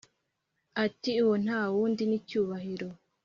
[0.85, 2.87] ati"uwo ntawundi ni cyubahiro